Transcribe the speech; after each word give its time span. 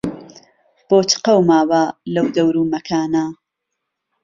بۆ 0.87 0.97
چ 1.09 1.11
قهوماوه 1.25 1.83
لهو 2.13 2.27
دهور 2.35 2.55
و 2.57 2.69
مهکانه 2.73 3.23